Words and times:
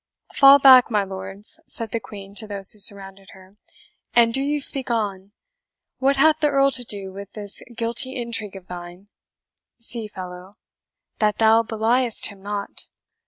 "Fall 0.33 0.57
back, 0.57 0.89
my 0.89 1.03
lords," 1.03 1.59
said 1.67 1.91
the 1.91 1.99
Queen 1.99 2.33
to 2.33 2.47
those 2.47 2.71
who 2.73 2.79
surrounded 2.79 3.29
her, 3.33 3.51
"and 4.15 4.33
do 4.33 4.41
you 4.41 4.59
speak 4.59 4.89
on. 4.89 5.31
What 5.99 6.15
hath 6.15 6.39
the 6.39 6.47
Earl 6.47 6.71
to 6.71 6.83
do 6.83 7.13
with 7.13 7.33
this 7.33 7.61
guilty 7.75 8.15
intrigue 8.15 8.55
of 8.55 8.65
thine? 8.65 9.09
See, 9.77 10.07
fellow, 10.07 10.53
that 11.19 11.37
thou 11.37 11.61
beliest 11.61 12.29
him 12.29 12.41
not!" 12.41 12.87